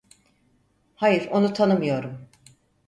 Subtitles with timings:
[0.95, 2.29] Hayır, onu tanımıyorum.